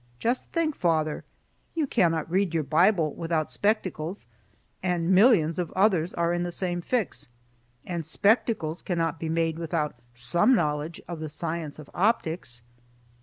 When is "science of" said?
11.29-11.87